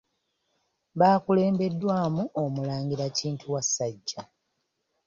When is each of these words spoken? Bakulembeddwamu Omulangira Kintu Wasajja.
Bakulembeddwamu 0.99 2.23
Omulangira 2.43 3.05
Kintu 3.17 3.45
Wasajja. 3.53 4.21